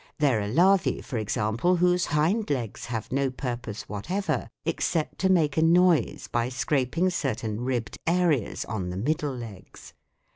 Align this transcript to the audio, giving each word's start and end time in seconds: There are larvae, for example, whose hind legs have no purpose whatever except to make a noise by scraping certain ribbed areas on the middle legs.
There 0.17 0.41
are 0.41 0.47
larvae, 0.47 0.99
for 1.01 1.19
example, 1.19 1.75
whose 1.75 2.07
hind 2.07 2.49
legs 2.49 2.85
have 2.85 3.11
no 3.11 3.29
purpose 3.29 3.83
whatever 3.87 4.49
except 4.65 5.19
to 5.19 5.29
make 5.31 5.57
a 5.57 5.61
noise 5.61 6.27
by 6.27 6.49
scraping 6.49 7.11
certain 7.11 7.61
ribbed 7.63 7.99
areas 8.07 8.65
on 8.65 8.89
the 8.89 8.97
middle 8.97 9.35
legs. 9.35 9.93